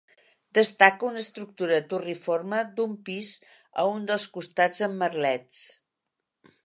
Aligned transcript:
Destaca 0.57 1.05
una 1.09 1.19
estructura 1.23 1.77
turriforme 1.91 2.61
d'un 2.79 2.95
pis 3.11 3.29
a 3.85 3.89
un 3.91 4.09
dels 4.13 4.29
costats 4.39 4.83
amb 4.89 4.99
merlets. 5.05 5.61